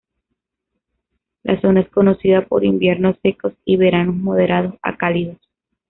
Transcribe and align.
La 1.43 1.61
zona 1.61 1.81
es 1.81 1.89
conocida 1.91 2.43
por 2.47 2.65
inviernos 2.65 3.17
secos 3.21 3.53
y 3.65 3.77
veranos 3.77 4.15
moderados 4.15 4.73
a 4.81 4.97
cálidos. 4.97 5.37